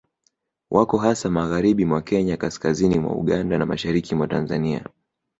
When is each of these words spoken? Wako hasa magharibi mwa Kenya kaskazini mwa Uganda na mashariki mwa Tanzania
Wako 0.71 0.97
hasa 0.97 1.29
magharibi 1.29 1.85
mwa 1.85 2.01
Kenya 2.01 2.37
kaskazini 2.37 2.99
mwa 2.99 3.11
Uganda 3.15 3.57
na 3.57 3.65
mashariki 3.65 4.15
mwa 4.15 4.27
Tanzania 4.27 4.85